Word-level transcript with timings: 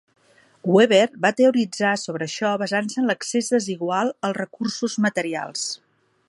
Weber 0.75 1.01
va 1.25 1.31
teoritzar 1.41 1.91
sobre 2.03 2.27
això 2.29 2.55
basant-se 2.63 2.99
en 3.03 3.11
l'accés 3.11 3.51
desigual 3.57 4.11
als 4.31 4.37
recursos 4.41 4.97
materials. 5.09 5.69